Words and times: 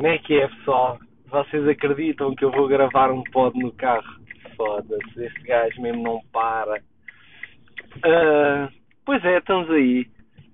Como 0.00 0.08
é 0.10 0.16
que 0.16 0.32
é, 0.40 0.48
pessoal? 0.48 0.98
Vocês 1.26 1.68
acreditam 1.68 2.34
que 2.34 2.42
eu 2.42 2.50
vou 2.50 2.66
gravar 2.66 3.12
um 3.12 3.22
pod 3.22 3.58
no 3.58 3.70
carro? 3.70 4.18
Foda-se, 4.56 5.22
este 5.22 5.42
gajo 5.42 5.78
mesmo 5.82 6.02
não 6.02 6.22
para. 6.32 6.80
Uh, 7.96 8.72
pois 9.04 9.22
é, 9.26 9.36
estamos 9.36 9.70
aí. 9.70 10.06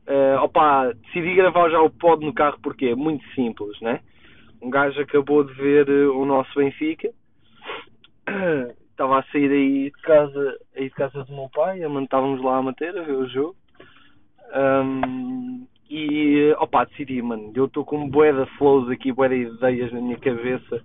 Uh, 0.08 0.42
opa, 0.42 0.92
decidi 0.94 1.36
gravar 1.36 1.70
já 1.70 1.80
o 1.80 1.88
pod 1.88 2.26
no 2.26 2.34
carro 2.34 2.58
porque 2.60 2.86
é 2.86 2.96
muito 2.96 3.24
simples, 3.36 3.80
né? 3.80 4.00
Um 4.60 4.68
gajo 4.68 5.00
acabou 5.00 5.44
de 5.44 5.52
ver 5.52 5.88
o 5.90 6.24
nosso 6.24 6.52
Benfica. 6.58 7.08
Estava 8.90 9.20
a 9.20 9.24
sair 9.30 9.48
aí 9.48 9.84
de 9.84 10.02
casa, 10.02 10.58
aí 10.76 10.88
de 10.88 10.94
casa 10.96 11.22
do 11.22 11.32
meu 11.32 11.48
pai, 11.54 11.78
estávamos 12.02 12.42
lá 12.42 12.56
a 12.56 12.62
manter 12.62 12.98
a 12.98 13.02
ver 13.02 13.14
o 13.14 13.28
jogo. 13.28 13.54
Um, 14.52 15.68
e 15.88 16.52
opa, 16.58 16.84
decidi, 16.84 17.20
mano, 17.22 17.52
eu 17.54 17.66
estou 17.66 17.84
com 17.84 18.08
bué 18.08 18.32
de 18.32 18.46
flows 18.56 18.90
aqui, 18.90 19.12
bué 19.12 19.28
de 19.28 19.42
ideias 19.42 19.92
na 19.92 20.00
minha 20.00 20.18
cabeça 20.18 20.82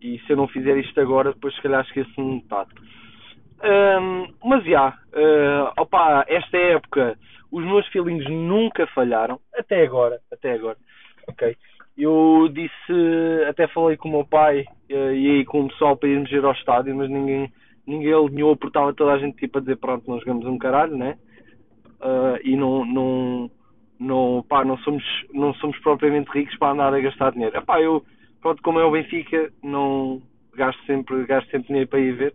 e 0.00 0.18
se 0.20 0.32
eu 0.32 0.36
não 0.36 0.46
fizer 0.48 0.76
isto 0.78 1.00
agora, 1.00 1.32
depois 1.32 1.54
se 1.54 1.62
calhar 1.62 1.84
esqueço-me 1.84 2.36
metade. 2.36 2.70
Um, 3.64 4.28
mas 4.44 4.64
já, 4.64 4.90
uh, 4.90 6.24
esta 6.28 6.56
época 6.56 7.18
os 7.50 7.64
meus 7.64 7.86
feelings 7.88 8.28
nunca 8.28 8.86
falharam, 8.88 9.40
até 9.54 9.82
agora, 9.82 10.20
até 10.30 10.52
agora, 10.52 10.76
ok? 11.28 11.56
Eu 11.96 12.48
disse, 12.52 12.92
até 13.48 13.66
falei 13.68 13.96
com 13.96 14.08
o 14.08 14.12
meu 14.12 14.24
pai 14.26 14.60
uh, 14.90 15.12
e 15.12 15.30
aí 15.30 15.44
com 15.44 15.62
o 15.62 15.68
pessoal 15.68 15.96
para 15.96 16.10
irmos 16.10 16.30
ir 16.30 16.44
ao 16.44 16.52
estádio, 16.52 16.94
mas 16.94 17.08
ninguém, 17.08 17.50
ninguém 17.86 18.12
alinhou, 18.12 18.54
porque 18.56 18.68
estava 18.68 18.92
toda 18.92 19.12
a 19.12 19.18
gente 19.18 19.38
tipo 19.38 19.58
a 19.58 19.60
dizer, 19.60 19.76
pronto, 19.76 20.08
não 20.08 20.18
jogamos 20.18 20.46
um 20.46 20.58
caralho, 20.58 20.96
né? 20.96 21.16
Uh, 22.00 22.38
e 22.44 22.54
não, 22.54 22.84
não, 22.84 23.50
não, 23.98 24.44
pá, 24.48 24.64
não 24.64 24.78
somos, 24.78 25.04
não 25.32 25.54
somos 25.54 25.78
propriamente 25.80 26.30
ricos 26.30 26.56
para 26.58 26.72
andar 26.72 26.94
a 26.94 27.00
gastar 27.00 27.32
dinheiro. 27.32 27.56
Epá, 27.56 27.80
eu, 27.80 28.04
pronto, 28.40 28.62
como 28.62 28.78
é 28.78 28.84
o 28.84 28.90
Benfica, 28.90 29.52
não 29.62 30.22
gasto 30.54 30.82
sempre, 30.86 31.24
gasto 31.26 31.50
sempre 31.50 31.68
dinheiro 31.68 31.88
para 31.88 32.00
ir 32.00 32.12
ver, 32.12 32.34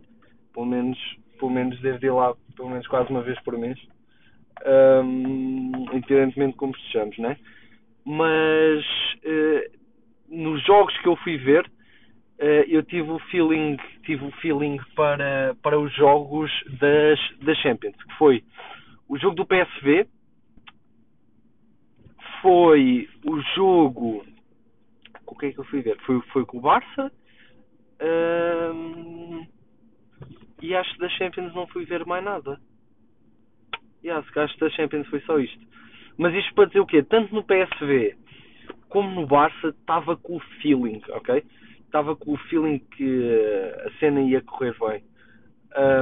pelo 0.54 0.66
menos, 0.66 0.98
pelo 1.38 1.50
menos 1.50 1.78
ir 1.82 2.10
lá, 2.10 2.34
pelo 2.56 2.70
menos 2.70 2.86
quase 2.86 3.10
uma 3.10 3.22
vez 3.22 3.38
por 3.42 3.58
mês, 3.58 3.78
um, 5.04 5.72
independentemente 5.92 6.52
de 6.52 6.58
como 6.58 6.74
estejamos, 6.76 7.18
né? 7.18 7.36
Mas 8.04 8.84
uh, 9.24 9.78
nos 10.28 10.64
jogos 10.64 10.96
que 10.98 11.08
eu 11.08 11.16
fui 11.16 11.36
ver, 11.36 11.66
uh, 11.66 12.64
eu 12.68 12.82
tive 12.82 13.10
o 13.10 13.18
feeling, 13.30 13.76
tive 14.04 14.24
o 14.24 14.30
feeling 14.40 14.78
para, 14.94 15.56
para 15.62 15.78
os 15.78 15.92
jogos 15.94 16.50
das, 16.80 17.18
das 17.40 17.58
Champions, 17.58 17.96
que 17.96 18.14
foi 18.14 18.42
o 19.08 19.18
jogo 19.18 19.34
do 19.36 19.46
PSV, 19.46 20.06
foi 22.42 23.08
o 23.24 23.40
jogo. 23.54 24.26
O 25.26 25.38
que 25.38 25.46
é 25.46 25.52
que 25.52 25.60
eu 25.60 25.64
fui 25.64 25.80
ver? 25.80 25.96
Foi, 26.00 26.20
foi 26.32 26.44
com 26.44 26.58
o 26.58 26.60
Barça. 26.60 27.10
Um, 28.02 29.46
e 30.60 30.74
acho 30.74 30.92
que 30.94 31.00
da 31.00 31.08
Champions 31.08 31.54
não 31.54 31.66
fui 31.68 31.84
ver 31.84 32.04
mais 32.04 32.22
nada. 32.22 32.60
E 34.02 34.10
acho 34.10 34.30
que 34.32 34.60
da 34.60 34.70
Champions 34.70 35.06
foi 35.06 35.20
só 35.20 35.38
isto. 35.38 35.64
Mas 36.18 36.34
isto 36.34 36.54
para 36.54 36.66
dizer 36.66 36.80
o 36.80 36.86
quê? 36.86 37.02
Tanto 37.02 37.34
no 37.34 37.44
PSV 37.44 38.16
como 38.88 39.20
no 39.20 39.26
Barça 39.26 39.68
estava 39.68 40.16
com 40.16 40.36
o 40.36 40.40
feeling, 40.60 41.00
ok? 41.08 41.42
Estava 41.86 42.14
com 42.14 42.32
o 42.32 42.36
feeling 42.48 42.78
que 42.78 43.74
a 43.86 43.90
cena 43.98 44.20
ia 44.20 44.42
correr 44.42 44.76
bem. 44.78 45.02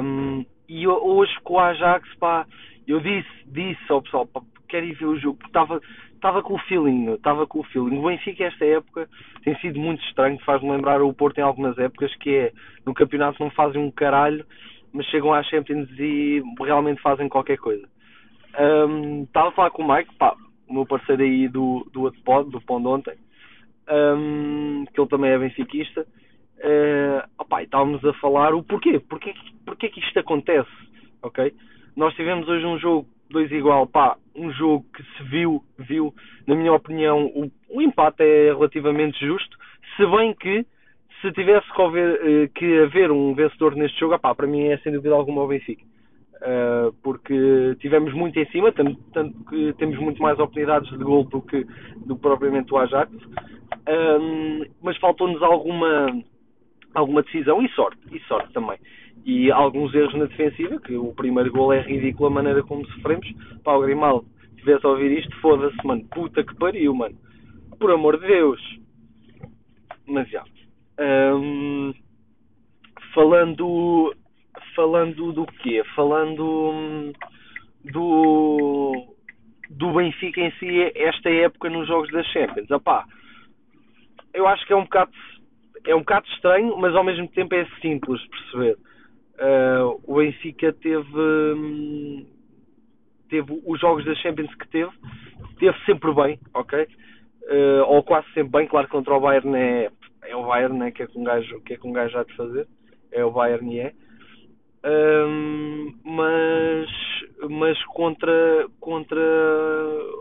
Um, 0.03 0.45
e 0.69 0.89
hoje 0.89 1.33
com 1.45 1.55
o 1.55 1.59
Ajax, 1.59 2.13
pá, 2.17 2.47
eu 2.87 3.01
disse, 3.01 3.29
disse 3.47 3.81
ao 3.89 4.03
pessoal, 4.03 4.27
pá, 4.27 4.41
quero 4.69 4.87
ir 4.87 4.95
ver 4.95 5.07
o 5.07 5.19
jogo, 5.19 5.39
porque 5.39 5.51
estava, 5.51 5.81
estava 6.21 6.43
com 6.43 6.55
o 6.55 6.59
feeling, 6.59 7.15
estava 7.15 7.47
com 7.47 7.61
o 7.61 7.65
feeling. 7.65 7.99
O 7.99 8.07
Benfica 8.07 8.45
esta 8.45 8.65
época 8.65 9.09
tem 9.43 9.57
sido 9.57 9.81
muito 9.81 10.05
estranho, 10.05 10.39
faz-me 10.45 10.71
lembrar 10.71 11.03
o 11.03 11.13
Porto 11.15 11.39
em 11.39 11.43
algumas 11.43 11.77
épocas, 11.79 12.15
que 12.17 12.31
é 12.31 12.53
no 12.85 12.95
campeonato 12.95 13.43
não 13.43 13.51
fazem 13.51 13.83
um 13.83 13.91
caralho, 13.91 14.45
mas 14.93 15.07
chegam 15.07 15.33
às 15.33 15.47
Champions 15.49 15.89
e 15.99 16.43
realmente 16.61 17.01
fazem 17.01 17.29
qualquer 17.29 17.57
coisa. 17.57 17.89
Um, 18.59 19.23
estava 19.23 19.49
a 19.49 19.53
falar 19.53 19.71
com 19.71 19.83
o 19.83 19.95
Mike, 19.95 20.15
pá, 20.17 20.37
o 20.69 20.75
meu 20.75 20.87
parceiro 20.87 21.23
aí 21.23 21.49
do, 21.49 21.89
do 21.93 22.03
outro 22.03 22.21
pod, 22.23 22.51
do 22.51 22.59
de 22.59 22.87
ontem, 22.87 23.17
um, 23.89 24.85
que 24.93 25.01
ele 25.01 25.09
também 25.09 25.31
é 25.31 25.39
benfiquista. 25.39 26.07
Uh, 26.59 27.27
opa, 27.39 27.63
estávamos 27.63 28.05
a 28.05 28.13
falar 28.15 28.55
o 28.55 28.63
porquê, 28.63 29.01
porquê, 29.01 29.33
porquê 29.65 29.89
que 29.89 30.01
isto 30.01 30.19
acontece, 30.19 30.71
ok? 31.23 31.55
Nós 31.97 32.15
tivemos 32.15 32.47
hoje 32.47 32.67
um 32.67 32.79
jogo 32.79 33.09
dois 33.31 33.51
igual, 33.53 33.87
pá, 33.87 34.17
um 34.35 34.51
jogo 34.53 34.85
que 34.95 35.03
se 35.03 35.23
viu, 35.25 35.63
viu, 35.79 36.15
na 36.47 36.55
minha 36.55 36.73
opinião, 36.73 37.27
o, 37.27 37.51
o 37.69 37.83
empate 37.83 38.23
é 38.23 38.53
relativamente 38.53 39.25
justo, 39.25 39.57
se 39.97 40.07
bem 40.07 40.35
que 40.35 40.67
se 41.21 41.33
tivesse 41.33 41.71
que 41.73 41.83
haver, 41.83 42.21
eh, 42.23 42.49
que 42.55 42.79
haver 42.81 43.11
um 43.11 43.35
vencedor 43.35 43.75
neste 43.77 43.99
jogo, 44.01 44.19
pá, 44.19 44.35
para 44.35 44.47
mim 44.47 44.69
é 44.69 44.79
sem 44.79 44.93
dúvida 44.93 45.15
alguma 45.15 45.43
o 45.43 45.49
Benfica. 45.49 45.85
Uh, 46.41 46.91
porque 47.03 47.77
tivemos 47.81 48.15
muito 48.15 48.39
em 48.39 48.47
cima, 48.47 48.73
tanto, 48.73 48.97
tanto, 49.13 49.45
que 49.45 49.75
temos 49.75 49.99
muito 49.99 50.23
mais 50.23 50.39
oportunidades 50.39 50.89
de 50.89 51.05
gol 51.05 51.25
do 51.25 51.43
que, 51.43 51.67
do 52.07 52.17
propriamente 52.17 52.73
o 52.73 52.79
Ajax, 52.79 53.13
mas 54.81 54.97
faltou-nos 54.97 55.43
alguma, 55.43 56.19
alguma 56.95 57.23
decisão 57.23 57.63
e 57.63 57.69
sorte, 57.71 57.99
e 58.13 58.21
sorte 58.21 58.53
também 58.53 58.79
e 59.25 59.51
alguns 59.51 59.95
erros 59.95 60.15
na 60.15 60.25
defensiva, 60.27 60.81
que 60.81 60.97
o 60.97 61.13
primeiro 61.15 61.53
gol 61.53 61.73
é 61.73 61.81
ridículo 61.81 62.29
a 62.29 62.31
maneira 62.31 62.63
como 62.63 62.87
sofremos. 62.87 63.27
Pá, 63.63 63.75
o 63.75 63.83
Grimaldo, 63.83 64.27
se 64.51 64.57
tivesse 64.57 64.87
a 64.87 64.89
ouvir 64.89 65.19
isto, 65.19 65.35
foda-se, 65.41 65.87
mano, 65.87 66.05
puta 66.11 66.43
que 66.43 66.55
pariu, 66.57 66.95
mano. 66.95 67.17
Por 67.79 67.91
amor 67.91 68.19
de 68.19 68.27
Deus. 68.27 68.61
Mas 70.07 70.29
já. 70.29 70.45
Um, 70.99 71.93
falando. 73.15 74.15
Falando 74.75 75.33
do 75.33 75.47
quê? 75.47 75.83
Falando 75.95 77.13
do. 77.85 79.15
Do 79.71 79.93
Benfica 79.93 80.41
em 80.41 80.51
si, 80.53 80.93
esta 80.97 81.31
época 81.31 81.71
nos 81.71 81.87
jogos 81.87 82.11
das 82.11 82.27
Champions. 82.27 82.71
Opá, 82.71 83.07
eu 84.35 84.47
acho 84.49 84.67
que 84.67 84.73
é 84.73 84.77
um 84.77 84.83
bocado 84.83 85.13
é 85.87 85.95
um 85.95 86.01
bocado 86.01 86.27
estranho, 86.29 86.77
mas 86.77 86.95
ao 86.95 87.05
mesmo 87.05 87.29
tempo 87.29 87.55
é 87.55 87.67
simples 87.81 88.21
perceber. 88.27 88.77
Uh, 89.41 90.01
o 90.05 90.17
Benfica 90.17 90.73
teve, 90.73 91.19
hum, 91.19 92.27
teve 93.29 93.63
os 93.67 93.81
jogos 93.81 94.05
da 94.05 94.15
Champions 94.17 94.55
que 94.55 94.69
teve, 94.69 94.91
teve 95.59 95.77
sempre 95.87 96.13
bem, 96.15 96.39
ok? 96.53 96.83
Uh, 96.83 97.83
ou 97.87 98.03
quase 98.03 98.27
sempre 98.35 98.51
bem, 98.51 98.67
claro 98.67 98.87
que 98.87 98.93
contra 98.93 99.15
o 99.15 99.21
Bayern 99.21 99.57
é, 99.57 99.91
é 100.25 100.37
o 100.37 100.47
Bayern 100.47 100.79
né, 100.79 100.91
que 100.91 101.03
é 101.03 101.07
com 101.07 101.21
um 101.21 101.25
gajo, 101.25 101.61
que 101.63 101.75
é 101.75 101.77
com 101.79 101.89
um 101.89 101.93
gajo 101.93 102.13
já 102.13 102.23
de 102.23 102.37
fazer, 102.37 102.69
é 103.11 103.25
o 103.25 103.31
Bayern 103.31 103.75
e 103.75 103.81
é. 103.81 103.93
Um, 104.83 105.95
mas 106.05 106.89
mas 107.51 107.83
contra, 107.85 108.67
contra 108.79 109.21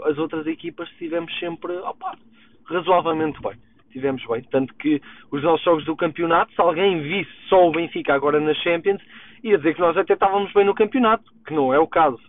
as 0.05 0.17
outras 0.17 0.45
equipas 0.47 0.89
tivemos 0.97 1.37
sempre 1.39 1.73
opa, 1.77 2.17
razoavelmente 2.65 3.41
bem 3.41 3.53
tivemos 3.89 4.25
bem. 4.25 4.41
Tanto 4.43 4.73
que 4.75 5.01
os 5.31 5.43
nossos 5.43 5.63
jogos 5.63 5.85
do 5.85 5.95
campeonato, 5.95 6.53
se 6.53 6.61
alguém 6.61 7.01
visse 7.01 7.31
só 7.47 7.67
o 7.67 7.71
Benfica 7.71 8.13
agora 8.13 8.39
na 8.39 8.53
Champions, 8.53 9.01
ia 9.43 9.57
dizer 9.57 9.75
que 9.75 9.81
nós 9.81 9.97
até 9.97 10.13
estávamos 10.13 10.51
bem 10.53 10.65
no 10.65 10.75
campeonato, 10.75 11.23
que 11.45 11.53
não 11.53 11.73
é 11.73 11.79
o 11.79 11.87
caso. 11.87 12.19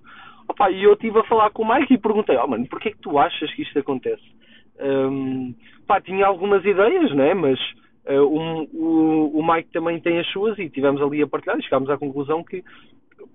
Opa, 0.49 0.70
e 0.70 0.82
eu 0.82 0.94
estive 0.94 1.19
a 1.20 1.25
falar 1.25 1.50
com 1.50 1.62
o 1.62 1.75
Mike 1.75 1.94
e 1.94 1.99
perguntei, 1.99 2.37
oh 2.37 2.47
mano, 2.47 2.66
porquê 2.69 2.88
é 2.88 2.93
que 2.93 2.99
tu 2.99 3.19
achas 3.19 3.53
que 3.54 3.62
isto 3.62 3.78
acontece? 3.78 4.22
Um, 4.81 5.54
pá, 5.87 6.00
tinha 6.00 6.26
algumas 6.26 6.65
ideias, 6.65 7.15
né? 7.15 7.34
Mas 7.34 7.59
uh, 8.06 8.22
o, 8.22 8.62
o, 8.72 9.38
o 9.38 9.53
Mike 9.53 9.70
também 9.70 10.00
tem 10.00 10.19
as 10.19 10.26
suas 10.28 10.59
e 10.59 10.69
tivemos 10.69 11.00
ali 11.00 11.22
a 11.22 11.26
partilhar 11.26 11.59
e 11.59 11.62
chegámos 11.62 11.91
à 11.91 11.97
conclusão 11.97 12.43
que 12.43 12.65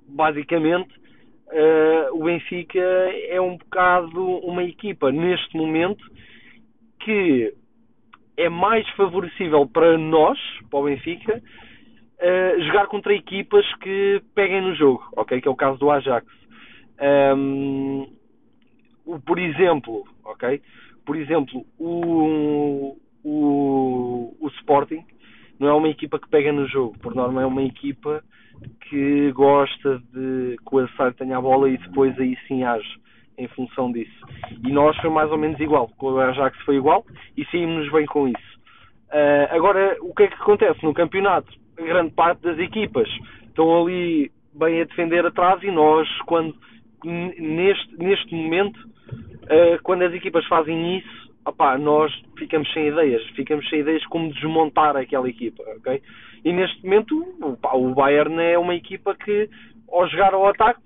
basicamente 0.08 0.90
uh, 1.48 2.14
o 2.20 2.24
Benfica 2.24 2.80
é 3.30 3.40
um 3.40 3.58
bocado 3.58 4.22
uma 4.40 4.64
equipa 4.64 5.12
neste 5.12 5.56
momento 5.56 6.04
que 7.00 7.54
é 8.38 8.50
mais 8.50 8.88
favorecível 8.92 9.68
para 9.68 9.98
nós, 9.98 10.38
para 10.70 10.80
o 10.80 10.84
Benfica, 10.84 11.42
uh, 11.42 12.62
jogar 12.64 12.88
contra 12.88 13.14
equipas 13.14 13.66
que 13.76 14.22
peguem 14.34 14.62
no 14.62 14.76
jogo, 14.76 15.04
ok? 15.16 15.40
Que 15.40 15.48
é 15.48 15.52
o 15.52 15.56
caso 15.56 15.78
do 15.80 15.90
Ajax. 15.90 16.26
Um, 17.38 18.08
o, 19.06 19.20
por 19.20 19.40
exemplo, 19.40 20.04
ok? 20.24 20.62
Por 21.06 21.16
exemplo, 21.16 21.66
o, 21.78 22.98
o, 23.24 24.36
o 24.40 24.48
Sporting 24.60 25.06
não 25.60 25.68
é 25.68 25.74
uma 25.74 25.90
equipa 25.90 26.20
que 26.20 26.30
pega 26.30 26.52
no 26.52 26.68
jogo, 26.68 26.98
por 27.00 27.16
norma 27.16 27.42
é 27.42 27.46
uma 27.46 27.64
equipa 27.64 28.24
que 28.90 29.32
gosta 29.32 30.00
de 30.14 30.58
que 30.58 30.76
o 30.76 30.80
adversário 30.80 31.14
tenha 31.14 31.38
a 31.38 31.42
bola 31.42 31.70
e 31.70 31.78
depois 31.78 32.18
aí 32.20 32.38
sim 32.48 32.64
age 32.64 33.05
em 33.38 33.48
função 33.50 33.92
disso. 33.92 34.26
E 34.66 34.72
nós 34.72 34.96
foi 34.98 35.10
mais 35.10 35.32
ou 35.32 35.38
menos 35.38 35.60
igual. 35.60 35.90
Com 35.98 36.14
o 36.14 36.20
Ajax 36.20 36.58
foi 36.62 36.78
igual 36.78 37.06
e 37.38 37.46
saímos 37.46 37.92
bem 37.92 38.06
com 38.06 38.28
isso. 38.28 38.56
Uh, 39.08 39.48
agora, 39.52 39.98
o 40.02 40.14
que 40.14 40.24
é 40.24 40.28
que 40.28 40.36
acontece 40.36 40.84
no 40.84 40.94
campeonato? 40.94 41.52
A 41.80 41.84
grande 41.84 42.12
parte 42.12 42.42
das 42.42 42.58
equipas 42.60 43.08
estão 43.48 43.84
ali 43.84 44.32
bem 44.54 44.82
a 44.82 44.86
defender 44.86 45.26
atrás 45.26 45.62
e 45.64 45.72
nós, 45.72 46.08
quando 46.26 46.56
neste, 47.04 47.96
neste 47.98 48.34
momento, 48.34 48.78
uh, 48.78 49.82
quando 49.84 50.04
as 50.04 50.14
equipas 50.14 50.46
fazem 50.48 50.98
isso, 50.98 51.32
opá, 51.46 51.78
nós 51.78 52.12
ficamos 52.38 52.72
sem 52.74 52.88
ideias, 52.88 53.24
ficamos 53.36 53.68
sem 53.70 53.80
ideias 53.80 54.06
como 54.08 54.34
desmontar 54.34 54.98
aquela 54.98 55.30
equipa, 55.30 55.64
ok? 55.78 56.02
E 56.44 56.52
neste 56.52 56.84
momento 56.84 57.36
opá, 57.42 57.76
o 57.76 57.94
Bayern 57.94 58.42
é 58.42 58.58
uma 58.58 58.76
equipa 58.76 59.16
que 59.16 59.50
ao 59.92 60.08
jogar 60.10 60.34
ao 60.34 60.48
ataque 60.48 60.82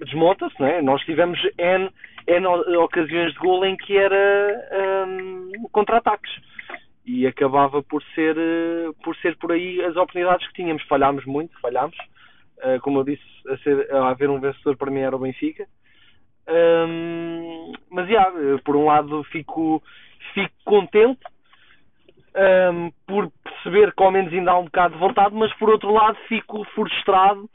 desmonta-se, 0.00 0.58
não 0.60 0.66
é? 0.66 0.82
Nós 0.82 1.02
tivemos 1.02 1.38
N, 1.58 1.90
N 2.26 2.46
ocasiões 2.76 3.32
de 3.32 3.38
gol 3.38 3.64
em 3.64 3.76
que 3.76 3.96
era 3.96 5.06
um, 5.06 5.52
contra-ataques 5.70 6.30
e 7.04 7.26
acabava 7.26 7.82
por 7.82 8.02
ser, 8.14 8.36
por 9.02 9.16
ser 9.16 9.36
por 9.36 9.52
aí 9.52 9.82
as 9.84 9.96
oportunidades 9.96 10.46
que 10.48 10.54
tínhamos. 10.54 10.82
Falhámos 10.84 11.24
muito, 11.24 11.58
falhámos. 11.60 11.96
Uh, 12.58 12.80
como 12.80 13.00
eu 13.00 13.04
disse, 13.04 13.22
a, 13.48 13.56
ser, 13.58 13.92
a 13.92 14.10
haver 14.10 14.30
um 14.30 14.40
vencedor 14.40 14.76
para 14.76 14.90
mim 14.90 15.00
era 15.00 15.16
o 15.16 15.18
Benfica. 15.18 15.66
Um, 16.48 17.72
mas, 17.90 18.08
yeah, 18.08 18.30
por 18.64 18.76
um 18.76 18.86
lado, 18.86 19.24
fico, 19.24 19.82
fico 20.32 20.54
contente 20.64 21.20
um, 22.72 22.90
por 23.06 23.30
perceber 23.42 23.92
que 23.94 24.02
ao 24.02 24.10
menos 24.10 24.32
ainda 24.32 24.52
há 24.52 24.58
um 24.58 24.64
bocado 24.64 24.94
de 24.94 25.00
vontade, 25.00 25.34
mas 25.34 25.52
por 25.54 25.70
outro 25.70 25.92
lado, 25.92 26.16
fico 26.28 26.64
frustrado 26.74 27.48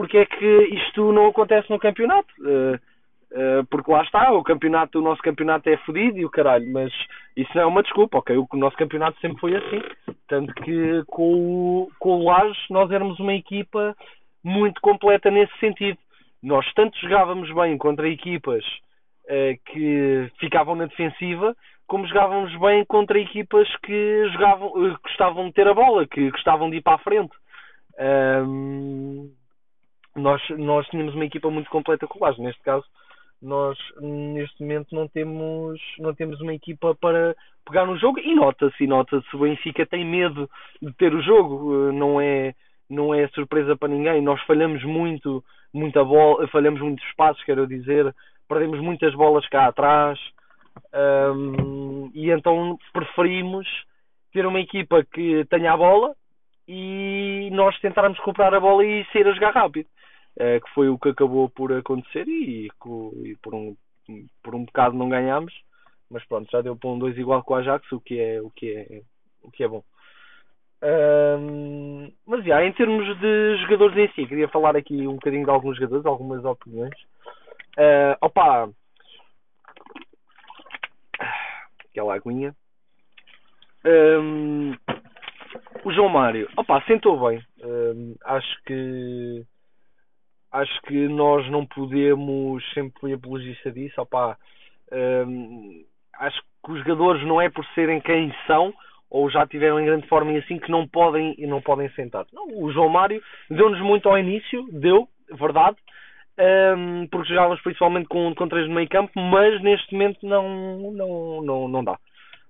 porque 0.00 0.16
é 0.16 0.24
que 0.24 0.62
isto 0.72 1.12
não 1.12 1.26
acontece 1.26 1.68
no 1.68 1.78
campeonato. 1.78 2.32
Uh, 2.38 2.74
uh, 3.32 3.66
porque 3.68 3.90
lá 3.90 4.02
está, 4.02 4.32
o 4.32 4.42
campeonato, 4.42 4.98
o 4.98 5.02
nosso 5.02 5.20
campeonato 5.20 5.68
é 5.68 5.76
fodido 5.76 6.16
e 6.16 6.24
o 6.24 6.30
caralho, 6.30 6.66
mas 6.72 6.90
isso 7.36 7.50
não 7.54 7.62
é 7.62 7.66
uma 7.66 7.82
desculpa, 7.82 8.16
ok? 8.16 8.34
O 8.34 8.48
nosso 8.54 8.78
campeonato 8.78 9.20
sempre 9.20 9.38
foi 9.38 9.54
assim. 9.54 9.82
Tanto 10.26 10.54
que 10.54 11.02
com 11.06 11.34
o, 11.34 11.90
com 11.98 12.18
o 12.18 12.24
Lages 12.24 12.56
nós 12.70 12.90
éramos 12.90 13.20
uma 13.20 13.34
equipa 13.34 13.94
muito 14.42 14.80
completa 14.80 15.30
nesse 15.30 15.52
sentido. 15.58 15.98
Nós 16.42 16.64
tanto 16.72 16.98
jogávamos 16.98 17.54
bem 17.54 17.76
contra 17.76 18.08
equipas 18.08 18.64
uh, 19.26 19.60
que 19.66 20.30
ficavam 20.38 20.76
na 20.76 20.86
defensiva, 20.86 21.54
como 21.86 22.06
jogávamos 22.06 22.58
bem 22.58 22.86
contra 22.86 23.20
equipas 23.20 23.68
que 23.82 24.30
jogavam, 24.32 24.70
gostavam 25.04 25.48
de 25.48 25.52
ter 25.52 25.68
a 25.68 25.74
bola, 25.74 26.06
que 26.06 26.30
gostavam 26.30 26.70
de 26.70 26.78
ir 26.78 26.82
para 26.82 26.94
a 26.94 26.98
frente. 27.00 27.36
Um, 28.00 29.30
nós, 30.16 30.42
nós 30.50 30.86
tínhamos 30.88 31.14
uma 31.14 31.24
equipa 31.24 31.50
muito 31.50 31.70
completa 31.70 32.06
com 32.06 32.18
o 32.18 32.22
Lages. 32.22 32.40
Neste 32.40 32.62
caso, 32.62 32.84
nós 33.40 33.78
neste 34.00 34.60
momento 34.62 34.94
não 34.94 35.08
temos, 35.08 35.80
não 35.98 36.14
temos 36.14 36.40
uma 36.40 36.54
equipa 36.54 36.94
para 36.94 37.34
pegar 37.64 37.86
no 37.86 37.98
jogo 37.98 38.18
e 38.18 38.34
nota-se, 38.34 38.86
nota-se, 38.86 39.34
o 39.34 39.40
Benfica 39.40 39.86
tem 39.86 40.04
medo 40.04 40.48
de 40.80 40.92
ter 40.94 41.14
o 41.14 41.22
jogo, 41.22 41.92
não 41.92 42.20
é, 42.20 42.54
não 42.88 43.14
é 43.14 43.28
surpresa 43.28 43.76
para 43.76 43.88
ninguém. 43.88 44.20
Nós 44.20 44.40
falhamos 44.42 44.82
muito, 44.84 45.42
muita 45.72 46.04
bola, 46.04 46.46
falhamos 46.48 46.80
muitos 46.80 47.04
espaços, 47.06 47.42
quero 47.44 47.66
dizer, 47.66 48.14
perdemos 48.48 48.80
muitas 48.80 49.14
bolas 49.14 49.46
cá 49.48 49.66
atrás. 49.66 50.18
Um, 50.92 52.10
e 52.14 52.30
então 52.30 52.78
preferimos 52.92 53.66
ter 54.32 54.46
uma 54.46 54.60
equipa 54.60 55.04
que 55.04 55.44
tenha 55.46 55.72
a 55.72 55.76
bola 55.76 56.14
e 56.66 57.48
nós 57.52 57.78
tentarmos 57.80 58.18
recuperar 58.18 58.54
a 58.54 58.60
bola 58.60 58.84
e 58.84 59.04
sair 59.12 59.26
a 59.26 59.32
jogar 59.32 59.54
rápido. 59.54 59.88
Uh, 60.36 60.60
que 60.64 60.74
foi 60.74 60.88
o 60.88 60.98
que 60.98 61.08
acabou 61.08 61.48
por 61.50 61.72
acontecer 61.72 62.26
e, 62.28 62.66
e, 62.66 63.36
por, 63.42 63.54
um, 63.54 63.76
por 64.42 64.54
um 64.54 64.64
bocado 64.64 64.96
não 64.96 65.08
ganhámos, 65.08 65.52
mas 66.10 66.24
pronto, 66.26 66.50
já 66.50 66.60
deu 66.60 66.76
para 66.76 66.90
um 66.90 66.98
2 66.98 67.18
igual 67.18 67.42
com 67.42 67.54
o 67.54 67.56
Ajax, 67.56 67.90
o 67.92 68.00
que 68.00 68.18
é, 68.18 68.40
o 68.40 68.50
que 68.50 68.74
é, 68.74 69.02
o 69.42 69.50
que 69.50 69.64
é 69.64 69.68
bom. 69.68 69.82
Um, 70.82 72.10
mas 72.26 72.44
já, 72.44 72.64
em 72.64 72.72
termos 72.72 73.06
de 73.20 73.56
jogadores 73.58 73.96
em 73.96 74.08
si, 74.14 74.26
queria 74.26 74.48
falar 74.48 74.76
aqui 74.76 75.06
um 75.06 75.14
bocadinho 75.14 75.44
de 75.44 75.50
alguns 75.50 75.76
jogadores, 75.76 76.06
algumas 76.06 76.44
opiniões. 76.44 76.98
Uh, 77.76 78.16
opa! 78.20 78.70
Aquela 81.90 82.14
aguinha. 82.14 82.54
Um, 83.84 84.72
o 85.84 85.92
João 85.92 86.08
Mário, 86.08 86.48
opa, 86.56 86.82
sentou 86.86 87.28
bem. 87.28 87.44
Um, 87.62 88.14
acho 88.24 88.62
que 88.64 89.44
acho 90.52 90.82
que 90.82 91.08
nós 91.08 91.48
não 91.50 91.64
podemos 91.66 92.62
sempre 92.72 93.00
fui 93.00 93.12
apologista 93.12 93.70
disso, 93.70 94.00
opa, 94.00 94.36
um, 94.92 95.84
acho 96.18 96.40
que 96.64 96.72
os 96.72 96.78
jogadores 96.80 97.24
não 97.26 97.40
é 97.40 97.48
por 97.48 97.64
serem 97.74 98.00
quem 98.00 98.34
são, 98.46 98.74
ou 99.10 99.30
já 99.30 99.46
tiveram 99.46 99.80
em 99.80 99.86
grande 99.86 100.06
forma 100.06 100.32
e 100.32 100.38
assim 100.38 100.58
que 100.58 100.70
não 100.70 100.86
podem 100.86 101.34
e 101.38 101.46
não 101.46 101.60
podem 101.60 101.90
sentar. 101.90 102.26
Não, 102.32 102.46
o 102.62 102.70
João 102.72 102.88
Mário 102.88 103.22
deu-nos 103.48 103.80
muito 103.80 104.08
ao 104.08 104.18
início, 104.18 104.68
deu, 104.72 105.08
verdade, 105.32 105.76
um, 106.76 107.06
porque 107.08 107.28
jogávamos 107.28 107.60
principalmente 107.62 108.08
com, 108.08 108.34
com 108.34 108.48
três 108.48 108.68
no 108.68 108.74
meio 108.74 108.88
campo, 108.88 109.12
mas 109.16 109.60
neste 109.62 109.92
momento 109.92 110.18
não, 110.26 110.92
não, 110.92 111.42
não, 111.42 111.68
não 111.68 111.84
dá. 111.84 111.98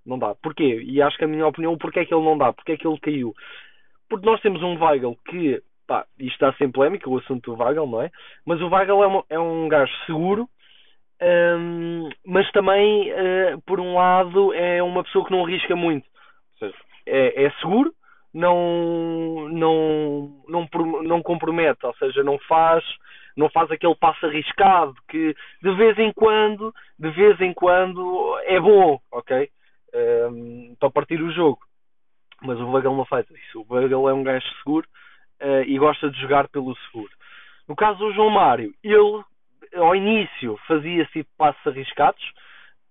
Não 0.04 0.18
dá. 0.18 0.34
Porquê? 0.34 0.82
E 0.82 1.02
acho 1.02 1.16
que 1.18 1.24
a 1.24 1.28
minha 1.28 1.46
opinião, 1.46 1.76
porque 1.76 2.00
é 2.00 2.04
que 2.04 2.14
ele 2.14 2.24
não 2.24 2.38
dá? 2.38 2.52
Porque 2.52 2.72
é 2.72 2.76
que 2.76 2.86
ele 2.86 2.98
caiu? 2.98 3.34
Porque 4.08 4.26
nós 4.26 4.40
temos 4.40 4.62
um 4.62 4.82
Weigl 4.82 5.16
que, 5.28 5.62
pá, 5.90 6.06
isto 6.20 6.34
está 6.34 6.52
sem 6.52 6.70
polémica, 6.70 7.10
o 7.10 7.18
assunto 7.18 7.52
do 7.52 7.60
Weigl, 7.60 7.84
não 7.84 8.00
é? 8.00 8.10
Mas 8.46 8.60
o 8.60 8.68
Weigl 8.68 9.02
é, 9.02 9.06
uma, 9.08 9.24
é 9.28 9.38
um 9.40 9.68
gajo 9.68 9.92
seguro, 10.06 10.48
um, 11.58 12.08
mas 12.24 12.48
também, 12.52 13.10
uh, 13.12 13.60
por 13.66 13.80
um 13.80 13.96
lado, 13.96 14.54
é 14.54 14.80
uma 14.80 15.02
pessoa 15.02 15.24
que 15.24 15.32
não 15.32 15.44
arrisca 15.44 15.74
muito 15.74 16.08
seja, 16.60 16.76
é, 17.06 17.46
é 17.46 17.50
seguro, 17.52 17.92
não, 18.32 19.48
não, 19.48 20.44
não, 20.46 20.68
não 21.02 21.22
compromete, 21.22 21.84
ou 21.84 21.94
seja, 21.96 22.22
não 22.22 22.38
faz, 22.46 22.84
não 23.36 23.50
faz 23.50 23.70
aquele 23.70 23.96
passo 23.96 24.26
arriscado 24.26 24.94
que 25.08 25.34
de 25.60 25.74
vez 25.74 25.98
em 25.98 26.12
quando, 26.12 26.72
de 26.96 27.10
vez 27.10 27.40
em 27.40 27.52
quando 27.52 28.38
é 28.44 28.60
bom, 28.60 29.00
ok? 29.10 29.50
Um, 29.92 30.76
para 30.78 30.90
partir 30.90 31.20
o 31.20 31.32
jogo. 31.32 31.58
Mas 32.42 32.58
o 32.60 32.70
Weigl 32.70 32.96
não 32.96 33.04
faz 33.04 33.28
isso. 33.30 33.60
O 33.68 33.74
Weigl 33.74 34.08
é 34.08 34.14
um 34.14 34.22
gajo 34.22 34.46
seguro 34.62 34.86
uh, 35.40 35.62
e 35.66 35.78
gosta 35.78 36.10
de 36.10 36.20
jogar 36.20 36.48
pelo 36.48 36.76
seguro. 36.86 37.10
No 37.68 37.76
caso 37.76 37.98
do 37.98 38.12
João 38.12 38.30
Mário, 38.30 38.74
ele 38.82 39.22
ao 39.76 39.94
início 39.94 40.58
fazia 40.66 41.04
tipo 41.06 41.30
passos 41.36 41.66
arriscados, 41.66 42.22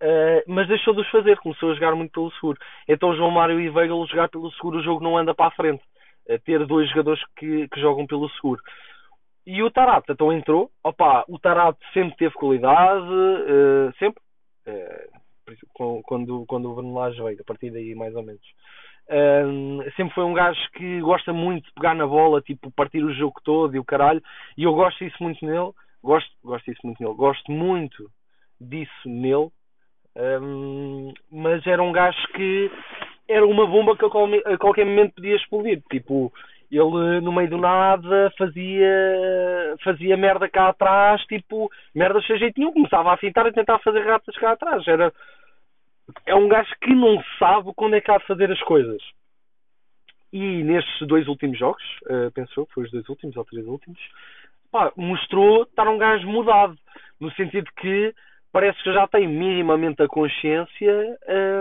Uh, 0.01 0.39
mas 0.47 0.65
deixou 0.69 0.93
de 0.93 1.01
os 1.01 1.09
fazer, 1.09 1.37
começou 1.39 1.71
a 1.71 1.73
jogar 1.73 1.93
muito 1.93 2.13
pelo 2.13 2.31
seguro. 2.31 2.57
Então 2.87 3.13
João 3.15 3.31
Mário 3.31 3.59
e 3.59 3.69
Weigl 3.69 4.07
jogar 4.07 4.29
pelo 4.29 4.49
seguro, 4.53 4.79
o 4.79 4.81
jogo 4.81 5.03
não 5.03 5.17
anda 5.17 5.35
para 5.35 5.47
a 5.47 5.51
frente. 5.51 5.83
Ter 6.45 6.65
dois 6.65 6.87
jogadores 6.89 7.21
que, 7.35 7.67
que 7.67 7.81
jogam 7.81 8.07
pelo 8.07 8.29
seguro. 8.29 8.61
E 9.45 9.61
o 9.61 9.69
Tarat 9.69 10.05
então 10.09 10.31
entrou. 10.31 10.71
Opa, 10.83 11.25
o 11.27 11.37
Tarat 11.37 11.75
sempre 11.91 12.15
teve 12.15 12.33
qualidade, 12.35 13.03
uh, 13.03 13.91
sempre. 13.99 14.21
quando, 16.03 16.45
quando 16.45 16.71
o 16.71 16.75
Vanelage 16.75 17.21
veio, 17.21 17.41
a 17.41 17.43
partir 17.43 17.69
daí 17.69 17.93
mais 17.93 18.15
ou 18.15 18.23
menos. 18.23 18.41
Sempre 19.95 20.13
foi 20.13 20.23
um 20.23 20.33
gajo 20.33 20.59
que 20.73 21.01
gosta 21.01 21.33
muito 21.33 21.65
de 21.65 21.73
pegar 21.73 21.95
na 21.95 22.05
bola, 22.05 22.41
tipo, 22.41 22.71
partir 22.71 23.03
o 23.03 23.13
jogo 23.13 23.39
todo 23.43 23.75
e 23.75 23.79
o 23.79 23.85
caralho. 23.85 24.21
E 24.57 24.63
eu 24.63 24.73
gosto 24.73 25.03
disso 25.03 25.17
muito 25.21 25.43
nele. 25.45 25.71
Gosto, 26.03 26.31
gosto 26.43 26.65
disso 26.65 26.81
muito 26.85 27.01
nele. 27.01 27.15
Gosto 27.15 27.51
muito 27.51 28.09
disso 28.59 29.07
nele 29.07 29.49
um, 30.15 31.13
mas 31.31 31.65
era 31.65 31.81
um 31.81 31.91
gajo 31.91 32.17
que 32.35 32.71
era 33.27 33.45
uma 33.45 33.65
bomba 33.65 33.95
que 33.95 34.05
a 34.05 34.57
qualquer 34.57 34.85
momento 34.85 35.15
podia 35.15 35.35
explodir. 35.35 35.81
Tipo, 35.89 36.33
ele 36.71 37.21
no 37.21 37.31
meio 37.31 37.49
do 37.49 37.57
nada 37.57 38.31
fazia 38.37 39.75
fazia 39.83 40.17
merda 40.17 40.49
cá 40.49 40.69
atrás, 40.69 41.21
tipo, 41.25 41.69
merda 41.93 42.21
sem 42.23 42.37
jeito 42.37 42.59
nenhum, 42.59 42.73
começava 42.73 43.13
a 43.13 43.17
fintar 43.17 43.45
e 43.47 43.53
tentar 43.53 43.79
fazer 43.79 44.01
ratas 44.01 44.35
cá 44.37 44.51
atrás. 44.51 44.87
Era 44.87 45.13
é 46.25 46.35
um 46.35 46.47
gajo 46.47 46.73
que 46.81 46.93
não 46.93 47.21
sabe 47.37 47.71
quando 47.75 47.95
é 47.95 48.01
que 48.01 48.11
há 48.11 48.17
de 48.17 48.25
fazer 48.25 48.51
as 48.51 48.61
coisas. 48.61 49.01
E 50.31 50.63
nestes 50.63 51.07
dois 51.07 51.27
últimos 51.27 51.57
jogos, 51.57 51.83
uh, 52.03 52.31
pensou, 52.31 52.67
foi 52.73 52.83
os 52.83 52.91
dois 52.91 53.07
últimos 53.09 53.35
ou 53.35 53.45
três 53.45 53.65
últimos, 53.65 53.99
pá, 54.71 54.91
mostrou 54.95 55.63
estar 55.63 55.87
um 55.87 55.97
gajo 55.97 56.27
mudado, 56.27 56.77
no 57.19 57.31
sentido 57.31 57.69
que 57.77 58.13
parece 58.51 58.81
que 58.83 58.93
já 58.93 59.07
tem 59.07 59.27
minimamente 59.27 60.01
a 60.01 60.07
consciência 60.07 61.17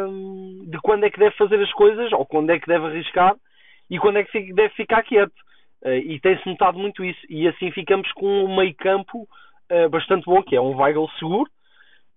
hum, 0.08 0.64
de 0.66 0.78
quando 0.78 1.04
é 1.04 1.10
que 1.10 1.18
deve 1.18 1.36
fazer 1.36 1.60
as 1.60 1.72
coisas 1.72 2.12
ou 2.12 2.24
quando 2.24 2.50
é 2.50 2.58
que 2.58 2.66
deve 2.66 2.86
arriscar 2.86 3.36
e 3.90 3.98
quando 3.98 4.18
é 4.18 4.24
que 4.24 4.52
deve 4.52 4.74
ficar 4.74 5.02
quieto. 5.02 5.34
Uh, 5.82 5.94
e 5.94 6.20
tem-se 6.20 6.46
notado 6.46 6.78
muito 6.78 7.04
isso. 7.04 7.20
E 7.28 7.46
assim 7.48 7.70
ficamos 7.70 8.10
com 8.12 8.26
um 8.26 8.56
meio 8.56 8.74
campo 8.74 9.28
uh, 9.70 9.88
bastante 9.88 10.24
bom, 10.24 10.42
que 10.42 10.56
é 10.56 10.60
um 10.60 10.76
Weigl 10.76 11.08
seguro 11.18 11.50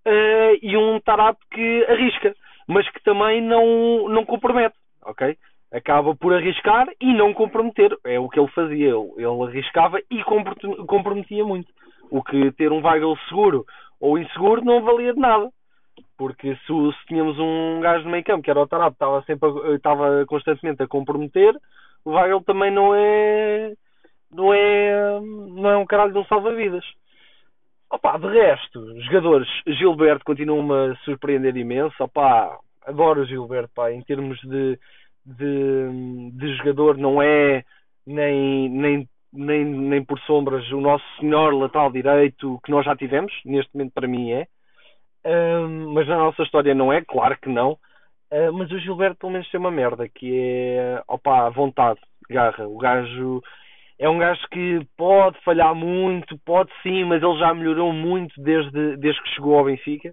uh, 0.07 0.57
e 0.61 0.77
um 0.77 0.99
Tarap 0.99 1.37
que 1.51 1.85
arrisca, 1.85 2.35
mas 2.67 2.89
que 2.89 3.03
também 3.03 3.41
não, 3.41 4.09
não 4.09 4.25
compromete. 4.25 4.75
ok? 5.03 5.37
Acaba 5.71 6.15
por 6.15 6.33
arriscar 6.33 6.87
e 6.99 7.13
não 7.13 7.33
comprometer. 7.33 7.95
É 8.03 8.19
o 8.19 8.27
que 8.27 8.39
ele 8.39 8.49
fazia. 8.49 8.89
Ele, 8.89 9.11
ele 9.17 9.43
arriscava 9.43 9.99
e 10.09 10.21
comprometia 10.85 11.45
muito. 11.45 11.71
O 12.09 12.21
que 12.21 12.51
ter 12.53 12.71
um 12.71 12.85
Weigl 12.85 13.15
seguro 13.29 13.65
ou 13.99 14.17
inseguro 14.17 14.65
não 14.65 14.83
valia 14.83 15.13
de 15.13 15.19
nada. 15.19 15.49
Porque 16.17 16.55
se, 16.55 16.67
se 16.67 17.05
tínhamos 17.07 17.39
um 17.39 17.79
gajo 17.79 18.03
no 18.03 18.11
meio 18.11 18.23
campo 18.23 18.43
que 18.43 18.51
era 18.51 18.59
o 18.59 18.67
Tarap, 18.67 18.93
estava 18.93 19.21
sempre 19.23 19.49
estava 19.75 20.25
constantemente 20.25 20.83
a 20.83 20.87
comprometer, 20.87 21.55
o 22.03 22.11
Weigl 22.11 22.41
também 22.41 22.69
não 22.69 22.93
é 22.93 23.73
não 24.31 24.53
é 24.53 25.19
não 25.21 25.69
é 25.69 25.77
um 25.77 25.85
caralho 25.85 26.11
de 26.11 26.19
um 26.19 26.25
salva-vidas. 26.25 26.85
Opa, 27.91 28.17
de 28.17 28.27
resto, 28.27 29.01
jogadores, 29.01 29.49
Gilberto 29.67 30.23
continua-me 30.23 30.93
a 30.93 30.95
surpreender 31.03 31.57
imenso. 31.57 31.93
Opa, 32.01 32.57
adoro 32.85 33.21
o 33.21 33.25
Gilberto, 33.25 33.69
pá, 33.75 33.91
em 33.91 34.01
termos 34.01 34.39
de, 34.39 34.79
de, 35.25 36.31
de 36.31 36.55
jogador, 36.55 36.97
não 36.97 37.21
é 37.21 37.65
nem, 38.07 38.69
nem, 38.69 39.09
nem, 39.33 39.65
nem 39.65 40.05
por 40.05 40.17
sombras 40.21 40.69
o 40.71 40.79
nosso 40.79 41.03
senhor 41.19 41.53
lateral 41.53 41.91
direito 41.91 42.61
que 42.63 42.71
nós 42.71 42.85
já 42.85 42.95
tivemos, 42.95 43.33
neste 43.43 43.75
momento 43.75 43.91
para 43.93 44.07
mim 44.07 44.31
é. 44.31 44.47
Um, 45.25 45.91
mas 45.93 46.07
na 46.07 46.17
nossa 46.17 46.43
história 46.43 46.73
não 46.73 46.93
é, 46.93 47.03
claro 47.03 47.37
que 47.41 47.49
não. 47.49 47.73
Uh, 48.31 48.53
mas 48.53 48.71
o 48.71 48.79
Gilberto 48.79 49.19
pelo 49.19 49.33
menos 49.33 49.51
tem 49.51 49.59
uma 49.59 49.69
merda 49.69 50.07
que 50.07 50.33
é 50.33 51.03
opa, 51.09 51.49
vontade, 51.49 51.99
garra. 52.29 52.65
O 52.65 52.77
gajo 52.77 53.43
é 54.01 54.09
um 54.09 54.17
gajo 54.17 54.41
que 54.49 54.79
pode 54.97 55.39
falhar 55.43 55.75
muito, 55.75 56.35
pode 56.43 56.71
sim, 56.81 57.05
mas 57.05 57.21
ele 57.21 57.37
já 57.37 57.53
melhorou 57.53 57.93
muito 57.93 58.33
desde, 58.41 58.97
desde 58.97 59.21
que 59.21 59.29
chegou 59.29 59.55
ao 59.55 59.65
Benfica. 59.65 60.11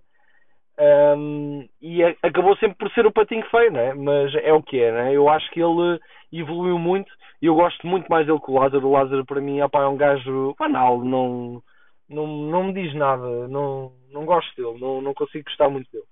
Um, 0.78 1.66
e 1.80 2.04
a, 2.04 2.14
acabou 2.22 2.54
sempre 2.58 2.76
por 2.76 2.90
ser 2.90 3.06
o 3.06 3.12
patinho 3.12 3.46
feio, 3.46 3.72
né? 3.72 3.94
mas 3.94 4.34
é 4.34 4.52
o 4.52 4.62
que 4.62 4.78
é. 4.78 4.92
Né? 4.92 5.16
Eu 5.16 5.30
acho 5.30 5.50
que 5.52 5.60
ele 5.60 5.98
evoluiu 6.30 6.78
muito 6.78 7.10
e 7.40 7.46
eu 7.46 7.54
gosto 7.54 7.86
muito 7.86 8.06
mais 8.08 8.26
dele 8.26 8.38
que 8.38 8.50
o 8.50 8.58
Lázaro. 8.60 8.86
O 8.86 8.92
Lázaro, 8.92 9.24
para 9.24 9.40
mim, 9.40 9.62
opa, 9.62 9.80
é 9.80 9.88
um 9.88 9.96
gajo 9.96 10.54
banal, 10.58 11.02
não, 11.02 11.62
não, 12.10 12.26
não 12.26 12.64
me 12.64 12.74
diz 12.74 12.94
nada, 12.94 13.48
não, 13.48 13.92
não 14.12 14.26
gosto 14.26 14.54
dele, 14.54 14.78
não, 14.78 15.00
não 15.00 15.14
consigo 15.14 15.44
gostar 15.44 15.70
muito 15.70 15.90
dele. 15.90 16.04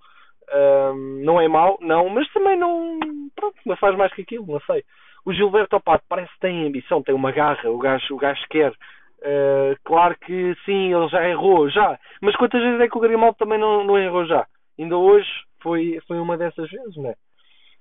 Um, 0.51 1.23
não 1.23 1.39
é 1.39 1.47
mau, 1.47 1.77
não, 1.79 2.09
mas 2.09 2.27
também 2.33 2.57
não. 2.57 2.97
Pronto, 3.35 3.55
mas 3.67 3.77
faz 3.77 3.95
mais 3.95 4.11
que 4.15 4.23
aquilo, 4.23 4.47
não 4.47 4.59
sei. 4.61 4.83
O 5.27 5.33
Gilberto 5.33 5.75
Opato 5.75 6.05
parece 6.07 6.31
que 6.35 6.39
tem 6.39 6.65
ambição, 6.65 7.03
tem 7.03 7.13
uma 7.13 7.33
garra, 7.33 7.69
o 7.69 7.77
gajo, 7.77 8.15
o 8.15 8.17
gajo 8.17 8.41
quer. 8.49 8.71
Uh, 8.71 9.75
claro 9.83 10.17
que 10.21 10.55
sim, 10.63 10.93
ele 10.93 11.09
já 11.09 11.27
errou, 11.27 11.69
já. 11.69 11.99
Mas 12.21 12.33
quantas 12.37 12.61
vezes 12.61 12.79
é 12.79 12.87
que 12.87 12.97
o 12.97 13.01
Grimaldo 13.01 13.35
também 13.35 13.59
não, 13.59 13.83
não 13.83 13.99
errou 13.99 14.25
já? 14.25 14.47
Ainda 14.79 14.95
hoje 14.95 15.27
foi, 15.61 15.99
foi 16.07 16.17
uma 16.17 16.37
dessas 16.37 16.69
vezes, 16.69 16.95
não 16.95 17.09
é? 17.09 17.15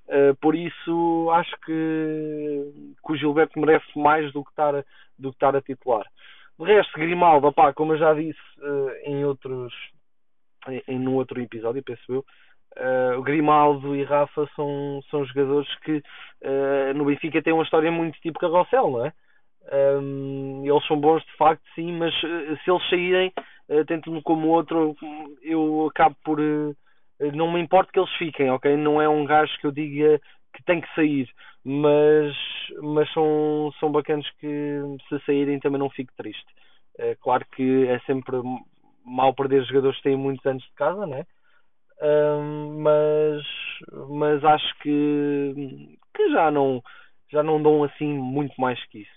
Uh, 0.08 0.34
por 0.40 0.56
isso 0.56 1.30
acho 1.34 1.52
que, 1.64 2.92
que, 3.06 3.12
o 3.12 3.16
Gilberto 3.16 3.60
merece 3.60 3.96
mais 3.96 4.32
do 4.32 4.42
que 4.42 4.50
estar, 4.50 4.72
do 5.16 5.30
que 5.30 5.36
estar 5.36 5.54
a 5.54 5.62
titular. 5.62 6.04
De 6.58 6.66
resto, 6.66 6.98
Grimaldo, 6.98 7.46
opá, 7.46 7.72
como 7.72 7.92
eu 7.92 7.98
já 7.98 8.12
disse 8.12 8.40
uh, 8.58 8.90
em 9.04 9.24
outros 9.24 9.72
em, 10.66 10.82
em 10.88 10.98
um 10.98 11.14
outro 11.14 11.40
episódio, 11.40 11.80
penso 11.84 12.02
eu, 12.12 12.24
Uh, 12.76 13.22
Grimaldo 13.22 13.96
e 13.96 14.04
Rafa 14.04 14.46
são, 14.54 15.00
são 15.10 15.24
jogadores 15.24 15.74
que 15.78 15.96
uh, 15.96 16.94
no 16.94 17.06
Benfica 17.06 17.42
têm 17.42 17.54
uma 17.54 17.62
história 17.62 17.90
muito 17.90 18.20
tipo 18.20 18.38
carrossel, 18.38 18.90
não 18.90 19.06
é? 19.06 19.12
Um, 19.72 20.62
eles 20.64 20.86
são 20.86 21.00
bons 21.00 21.24
de 21.24 21.36
facto, 21.36 21.62
sim, 21.74 21.92
mas 21.92 22.14
uh, 22.22 22.56
se 22.62 22.70
eles 22.70 22.88
saírem, 22.90 23.32
uh, 23.70 23.84
tanto 23.86 24.12
um 24.12 24.20
como 24.20 24.48
o 24.48 24.50
outro, 24.50 24.94
eu 25.42 25.88
acabo 25.90 26.16
por. 26.22 26.38
não 27.34 27.50
me 27.50 27.60
importa 27.60 27.90
que 27.90 27.98
eles 27.98 28.12
fiquem, 28.18 28.50
ok? 28.50 28.76
Não 28.76 29.00
é 29.00 29.08
um 29.08 29.24
gajo 29.24 29.58
que 29.58 29.66
eu 29.66 29.72
diga 29.72 30.20
que 30.54 30.62
tem 30.64 30.80
que 30.80 30.94
sair, 30.94 31.28
mas, 31.64 32.36
mas 32.82 33.10
são, 33.12 33.72
são 33.80 33.90
bacanas 33.90 34.28
que 34.38 34.80
se 35.08 35.18
saírem 35.24 35.58
também 35.60 35.78
não 35.78 35.90
fico 35.90 36.12
triste. 36.16 36.46
claro 37.20 37.44
que 37.54 37.86
é 37.88 37.98
sempre 38.00 38.36
mal 39.04 39.34
perder 39.34 39.64
jogadores 39.64 39.96
que 39.98 40.04
têm 40.04 40.16
muitos 40.16 40.44
anos 40.46 40.62
de 40.62 40.72
casa, 40.74 41.06
né? 41.06 41.24
Um, 42.02 42.82
mas, 42.82 43.42
mas 44.08 44.44
acho 44.44 44.78
que, 44.80 45.98
que 46.14 46.30
já 46.30 46.50
não 46.50 46.82
já 47.30 47.42
não 47.42 47.62
dão 47.62 47.84
assim 47.84 48.06
muito 48.06 48.54
mais 48.60 48.82
que 48.86 49.00
isso. 49.00 49.16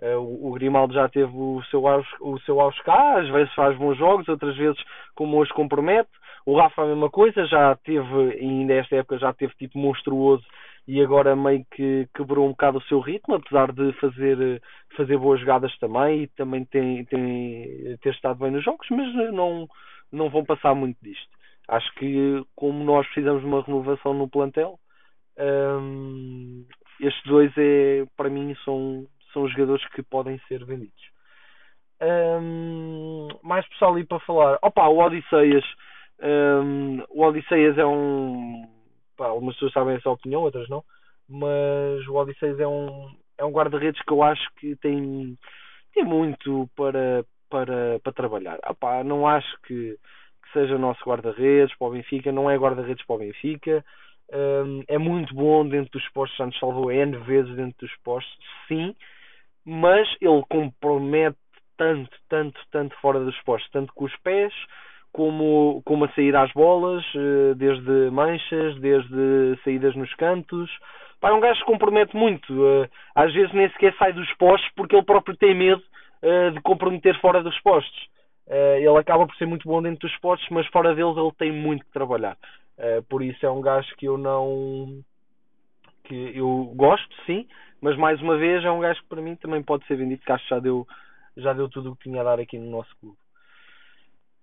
Uh, 0.00 0.18
o, 0.18 0.48
o 0.48 0.52
Grimaldo 0.52 0.92
já 0.92 1.08
teve 1.08 1.32
o 1.34 1.62
seu, 1.70 1.86
auge, 1.86 2.08
o 2.20 2.38
seu 2.40 2.60
auge 2.60 2.82
cá, 2.82 3.18
às 3.18 3.28
vezes 3.30 3.52
faz 3.54 3.76
bons 3.78 3.96
jogos, 3.96 4.28
outras 4.28 4.56
vezes 4.56 4.78
como 5.14 5.38
hoje 5.38 5.52
compromete. 5.54 6.10
O 6.44 6.56
Rafa 6.56 6.82
a 6.82 6.86
mesma 6.86 7.10
coisa, 7.10 7.46
já 7.46 7.74
teve, 7.76 8.38
ainda 8.38 8.74
esta 8.74 8.96
época 8.96 9.18
já 9.18 9.32
teve 9.32 9.54
tipo 9.56 9.78
monstruoso 9.78 10.44
e 10.86 11.02
agora 11.02 11.34
meio 11.34 11.64
que 11.72 12.06
quebrou 12.14 12.46
um 12.46 12.50
bocado 12.50 12.78
o 12.78 12.82
seu 12.82 13.00
ritmo, 13.00 13.34
apesar 13.34 13.72
de 13.72 13.92
fazer, 13.94 14.62
fazer 14.96 15.16
boas 15.18 15.40
jogadas 15.40 15.76
também 15.78 16.22
e 16.22 16.26
também 16.28 16.64
tem, 16.66 17.04
tem 17.06 17.96
ter 18.00 18.14
estado 18.14 18.38
bem 18.38 18.52
nos 18.52 18.64
jogos, 18.64 18.86
mas 18.90 19.12
não, 19.32 19.66
não 20.12 20.30
vão 20.30 20.44
passar 20.44 20.74
muito 20.74 20.98
disto. 21.02 21.35
Acho 21.68 21.92
que 21.94 22.44
como 22.54 22.84
nós 22.84 23.06
precisamos 23.06 23.42
de 23.42 23.46
uma 23.46 23.62
renovação 23.62 24.14
no 24.14 24.28
plantel, 24.28 24.78
um, 25.38 26.64
estes 27.00 27.22
dois 27.24 27.52
é, 27.56 28.04
para 28.16 28.30
mim 28.30 28.54
são, 28.64 29.06
são 29.32 29.48
jogadores 29.48 29.86
que 29.90 30.02
podem 30.02 30.40
ser 30.48 30.64
vendidos. 30.64 31.10
Um, 32.00 33.28
mais 33.42 33.66
pessoal 33.68 33.94
ali 33.94 34.04
para 34.04 34.20
falar. 34.20 34.58
Opa, 34.62 34.86
o 34.88 34.98
Odisseias. 34.98 35.64
Um, 36.22 37.02
o 37.08 37.22
Odisseias 37.22 37.76
é 37.78 37.86
um. 37.86 38.68
Pá, 39.16 39.26
algumas 39.26 39.54
pessoas 39.54 39.72
sabem 39.72 39.96
essa 39.96 40.10
opinião, 40.10 40.42
outras 40.42 40.68
não. 40.68 40.84
Mas 41.28 42.06
o 42.06 42.14
Odisseias 42.14 42.60
é 42.60 42.66
um, 42.66 43.14
é 43.38 43.44
um 43.44 43.50
guarda-redes 43.50 44.00
que 44.02 44.12
eu 44.12 44.22
acho 44.22 44.48
que 44.56 44.76
tem, 44.76 45.36
tem 45.92 46.04
muito 46.04 46.68
para, 46.76 47.24
para, 47.50 47.98
para 48.00 48.12
trabalhar. 48.12 48.58
Opa, 48.68 49.02
não 49.02 49.26
acho 49.26 49.58
que 49.62 49.96
que 50.46 50.52
seja 50.52 50.78
nosso 50.78 51.02
guarda-redes 51.04 51.76
para 51.76 51.88
o 51.88 51.90
Benfica, 51.90 52.32
não 52.32 52.50
é 52.50 52.56
guarda-redes 52.56 53.04
para 53.04 53.16
o 53.16 53.18
Benfica. 53.18 53.84
Um, 54.32 54.82
é 54.88 54.98
muito 54.98 55.34
bom 55.34 55.66
dentro 55.68 55.92
dos 55.92 56.08
postos, 56.10 56.36
já 56.36 56.46
nos 56.46 56.58
salvou 56.58 56.90
N 56.90 57.16
vezes 57.18 57.54
dentro 57.54 57.86
dos 57.86 57.96
postos, 58.02 58.44
sim, 58.66 58.94
mas 59.64 60.08
ele 60.20 60.42
compromete 60.48 61.38
tanto, 61.76 62.10
tanto, 62.28 62.60
tanto 62.72 62.96
fora 63.00 63.20
dos 63.20 63.38
postos, 63.42 63.70
tanto 63.70 63.92
com 63.94 64.04
os 64.04 64.16
pés, 64.16 64.52
como, 65.12 65.82
como 65.84 66.04
a 66.04 66.08
sair 66.12 66.34
às 66.36 66.52
bolas, 66.52 67.04
eh, 67.14 67.54
desde 67.56 68.10
manchas, 68.10 68.78
desde 68.80 69.58
saídas 69.64 69.94
nos 69.96 70.12
cantos. 70.14 70.70
Pá, 71.20 71.30
é 71.30 71.32
um 71.32 71.40
gajo 71.40 71.60
que 71.60 71.66
compromete 71.66 72.14
muito. 72.14 72.52
Eh, 72.52 72.90
às 73.14 73.32
vezes 73.32 73.52
nem 73.54 73.70
sequer 73.70 73.94
sai 73.96 74.12
dos 74.12 74.30
postos 74.34 74.70
porque 74.76 74.94
ele 74.94 75.04
próprio 75.04 75.36
tem 75.36 75.54
medo 75.54 75.82
eh, 76.22 76.50
de 76.50 76.60
comprometer 76.60 77.18
fora 77.20 77.42
dos 77.42 77.58
postos. 77.60 78.08
Uh, 78.46 78.78
ele 78.78 78.98
acaba 78.98 79.26
por 79.26 79.34
ser 79.36 79.46
muito 79.46 79.68
bom 79.68 79.82
dentro 79.82 80.08
dos 80.08 80.16
postos, 80.18 80.48
mas 80.50 80.66
fora 80.68 80.94
deles 80.94 81.16
ele 81.16 81.32
tem 81.32 81.52
muito 81.52 81.84
que 81.84 81.92
trabalhar. 81.92 82.36
Uh, 82.78 83.02
por 83.08 83.22
isso 83.22 83.44
é 83.44 83.50
um 83.50 83.60
gajo 83.60 83.88
que 83.96 84.06
eu 84.06 84.16
não. 84.16 85.02
que 86.04 86.32
eu 86.36 86.72
gosto, 86.76 87.14
sim, 87.24 87.48
mas 87.80 87.96
mais 87.96 88.20
uma 88.20 88.36
vez 88.36 88.64
é 88.64 88.70
um 88.70 88.80
gajo 88.80 89.02
que 89.02 89.08
para 89.08 89.22
mim 89.22 89.34
também 89.36 89.62
pode 89.62 89.84
ser 89.86 89.96
vendido, 89.96 90.22
que 90.22 90.30
acho 90.30 90.44
que 90.44 90.50
já 90.50 90.60
deu, 90.60 90.86
já 91.36 91.52
deu 91.52 91.68
tudo 91.68 91.92
o 91.92 91.96
que 91.96 92.04
tinha 92.04 92.20
a 92.20 92.24
dar 92.24 92.40
aqui 92.40 92.58
no 92.58 92.70
nosso 92.70 92.94
clube. 93.00 93.16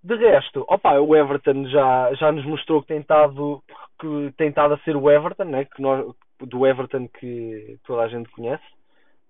De 0.03 0.15
resto, 0.17 0.65
opa, 0.67 0.99
o 0.99 1.15
Everton 1.15 1.65
já, 1.67 2.13
já 2.15 2.29
nos 2.29 2.45
mostrou 2.45 2.81
que 2.81 2.89
tem 2.89 2.99
estado, 2.99 3.63
que 3.97 4.33
tem 4.35 4.49
estado 4.49 4.73
a 4.73 4.77
ser 4.79 4.97
o 4.97 5.09
Everton, 5.09 5.45
né? 5.45 5.63
que 5.63 5.81
nós, 5.81 6.13
do 6.41 6.67
Everton 6.67 7.07
que 7.07 7.79
toda 7.85 8.01
a 8.01 8.09
gente 8.09 8.29
conhece. 8.31 8.63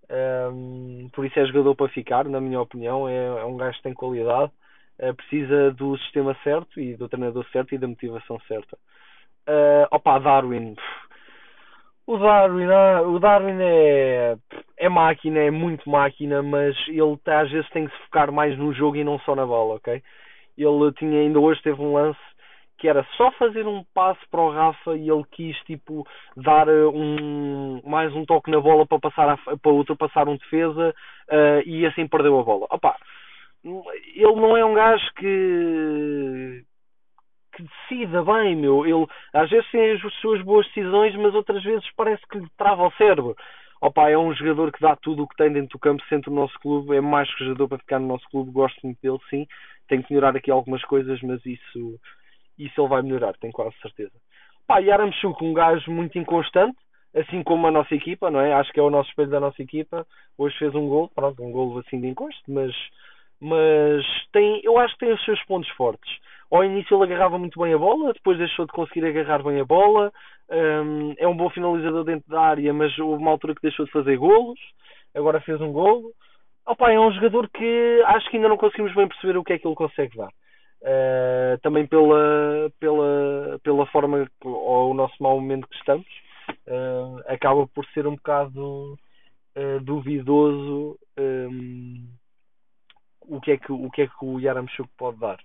Um, 0.10 1.10
por 1.14 1.26
isso 1.26 1.40
é 1.40 1.46
jogador 1.46 1.76
para 1.76 1.90
ficar, 1.90 2.26
na 2.26 2.42
minha 2.42 2.60
opinião. 2.60 3.08
É, 3.08 3.26
é 3.26 3.46
um 3.46 3.56
gajo 3.56 3.78
que 3.78 3.84
tem 3.84 3.94
qualidade. 3.94 4.52
Eh, 5.04 5.12
precisa 5.12 5.72
do 5.72 5.98
sistema 5.98 6.34
certo 6.46 6.80
e 6.80 6.96
do 6.96 7.10
treinador 7.10 7.46
certo 7.52 7.76
e 7.76 7.78
da 7.78 7.88
motivação 7.88 8.40
certa. 8.48 8.78
Uh, 9.46 9.86
opa, 9.92 10.18
Darwin. 10.18 10.76
O 12.08 12.18
Darwin, 12.18 12.72
ah, 12.72 13.02
o 13.02 13.20
Darwin 13.20 13.58
é, 13.60 14.38
é 14.78 14.88
máquina, 14.88 15.40
é 15.40 15.52
muito 15.52 15.90
máquina, 15.90 16.42
mas 16.42 16.76
ele 16.88 17.18
tá, 17.18 17.42
às 17.42 17.52
vezes 17.52 17.70
tem 17.72 17.86
que 17.86 17.94
se 17.94 18.04
focar 18.04 18.32
mais 18.32 18.58
no 18.58 18.74
jogo 18.74 18.96
e 18.96 19.04
não 19.04 19.20
só 19.20 19.36
na 19.36 19.46
bola, 19.46 19.76
ok? 19.76 20.02
Ele 20.58 20.94
tinha 20.94 21.20
ainda 21.20 21.40
hoje 21.40 21.62
teve 21.62 21.82
um 21.82 21.94
lance 21.94 22.20
que 22.78 22.88
era 22.88 23.06
só 23.18 23.30
fazer 23.32 23.68
um 23.68 23.84
passo 23.94 24.22
para 24.32 24.42
o 24.42 24.52
Rafa 24.52 24.96
e 24.96 25.10
ele 25.10 25.24
quis 25.32 25.58
tipo 25.66 26.08
dar 26.38 26.68
eh, 26.68 26.86
um 26.86 27.82
mais 27.86 28.14
um 28.16 28.26
toque 28.26 28.52
na 28.52 28.60
bola 28.60 28.86
para 28.86 29.00
passar 29.00 29.30
a, 29.30 29.38
para 29.58 29.72
ultrapassar 29.72 30.28
um 30.30 30.38
defesa 30.38 30.96
uh, 31.30 31.62
e 31.68 31.86
assim 31.86 32.08
perdeu 32.08 32.40
a 32.40 32.44
bola. 32.44 32.68
Opa, 32.70 32.98
ele 33.64 34.36
não 34.36 34.58
é 34.58 34.66
um 34.66 34.74
gajo 34.74 35.14
que 35.16 36.66
que 37.56 37.64
decida 37.64 38.24
bem, 38.24 38.56
meu. 38.56 38.86
Ele 38.86 39.06
às 39.34 39.50
vezes 39.50 39.70
tem 39.72 39.92
as 39.92 40.14
suas 40.16 40.42
boas 40.42 40.66
decisões, 40.68 41.16
mas 41.16 41.34
outras 41.36 41.64
vezes 41.64 41.88
parece 41.96 42.22
que 42.28 42.40
lhe 42.40 42.50
trava 42.58 42.88
o 42.88 42.92
cérebro. 42.94 43.36
Opa, 43.80 44.10
é 44.10 44.18
um 44.18 44.34
jogador 44.34 44.72
que 44.72 44.82
dá 44.82 44.96
tudo 44.96 45.24
o 45.24 45.28
que 45.28 45.36
tem 45.36 45.52
dentro 45.52 45.78
do 45.78 45.80
campo, 45.80 46.04
sente 46.08 46.30
o 46.30 46.34
nosso 46.34 46.58
clube, 46.60 46.96
é 46.96 47.02
mais 47.02 47.32
que 47.36 47.44
jogador 47.44 47.68
para 47.68 47.78
ficar 47.80 48.00
no 48.00 48.08
nosso 48.08 48.26
clube, 48.30 48.52
gosto 48.52 48.80
muito 48.84 48.98
dele, 49.02 49.20
sim. 49.30 49.46
Tem 49.88 50.02
que 50.02 50.12
melhorar 50.12 50.36
aqui 50.36 50.50
algumas 50.50 50.82
coisas, 50.86 51.22
mas 51.22 51.46
isso, 51.46 52.00
isso 52.58 52.82
ele 52.82 52.88
vai 52.88 53.02
melhorar, 53.02 53.34
tenho 53.38 53.52
quase 53.52 53.76
certeza. 53.82 54.14
Pá, 54.66 54.82
e 54.82 54.90
Aramchuk, 54.90 55.44
um 55.44 55.54
gajo 55.54 55.92
muito 55.92 56.18
inconstante, 56.18 56.78
assim 57.14 57.44
como 57.44 57.68
a 57.68 57.72
nossa 57.72 57.94
equipa, 57.94 58.32
não 58.32 58.40
é? 58.40 58.54
Acho 58.54 58.72
que 58.72 58.80
é 58.80 58.84
o 58.84 58.90
nosso 58.90 59.10
espelho 59.10 59.30
da 59.30 59.42
nossa 59.42 59.62
equipa. 59.62 60.08
Hoje 60.38 60.58
fez 60.58 60.74
um 60.74 60.88
gol, 60.88 61.12
pronto, 61.14 61.44
um 61.44 61.52
gol 61.52 61.78
assim 61.80 62.00
de 62.00 62.08
encosto, 62.08 62.42
mas 62.48 62.74
mas 63.44 64.06
tem, 64.32 64.62
eu 64.64 64.80
acho 64.80 64.94
que 64.94 65.06
tem 65.06 65.14
os 65.14 65.24
seus 65.26 65.44
pontos 65.44 65.70
fortes. 65.72 66.10
Ao 66.50 66.64
início 66.64 66.96
ele 66.96 67.12
agarrava 67.12 67.38
muito 67.38 67.60
bem 67.60 67.74
a 67.74 67.78
bola, 67.78 68.14
depois 68.14 68.38
deixou 68.38 68.66
de 68.66 68.72
conseguir 68.72 69.06
agarrar 69.06 69.44
bem 69.44 69.60
a 69.60 69.66
bola. 69.66 70.14
Um, 70.50 71.14
é 71.18 71.28
um 71.28 71.36
bom 71.36 71.50
finalizador 71.50 72.06
dentro 72.06 72.30
da 72.30 72.40
área, 72.40 72.74
mas 72.74 72.98
houve 72.98 73.22
uma 73.22 73.32
altura 73.32 73.54
que 73.54 73.62
deixou 73.62 73.86
de 73.86 73.92
fazer 73.92 74.16
golos. 74.18 74.60
Agora 75.14 75.42
fez 75.42 75.60
um 75.60 75.74
golo. 75.74 76.12
opa, 76.66 76.92
é 76.92 77.00
um 77.00 77.12
jogador 77.12 77.50
que 77.50 78.02
acho 78.06 78.30
que 78.30 78.38
ainda 78.38 78.48
não 78.48 78.58
conseguimos 78.58 78.94
bem 78.96 79.08
perceber 79.08 79.38
o 79.38 79.44
que 79.44 79.54
é 79.54 79.60
que 79.60 79.68
ele 79.68 79.76
consegue 79.76 80.16
dar. 80.16 80.30
Uh, 80.82 81.58
também 81.62 81.86
pela, 81.86 82.72
pela, 82.80 83.60
pela 83.62 83.86
forma 83.88 84.30
ou 84.44 84.92
o 84.92 84.94
nosso 84.94 85.16
mau 85.22 85.40
momento 85.40 85.68
que 85.68 85.76
estamos, 85.76 86.08
uh, 86.68 87.20
acaba 87.28 87.68
por 87.68 87.86
ser 87.88 88.08
um 88.08 88.16
bocado 88.16 88.98
uh, 89.58 89.80
duvidoso 89.82 90.98
um, 91.18 92.08
o, 93.28 93.42
que 93.42 93.52
é 93.52 93.58
que, 93.58 93.72
o 93.72 93.90
que 93.90 94.04
é 94.04 94.08
que 94.08 94.14
o 94.26 94.40
Yaramchuk 94.40 94.90
pode 94.98 95.18
dar. 95.20 95.40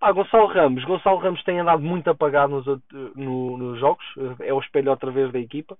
Ah, 0.00 0.12
Gonçalo 0.12 0.46
Ramos. 0.46 0.84
Gonçalo 0.84 1.18
Ramos 1.18 1.42
tem 1.44 1.58
andado 1.58 1.82
muito 1.82 2.08
apagado 2.08 2.52
nos, 2.52 2.80
no, 3.16 3.58
nos 3.58 3.80
jogos, 3.80 4.04
é 4.40 4.52
o 4.52 4.60
espelho 4.60 4.90
outra 4.90 5.10
vez 5.10 5.32
da 5.32 5.38
equipa, 5.38 5.76